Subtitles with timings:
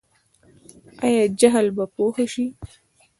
[1.05, 2.45] آیا جهل به پوهه شي؟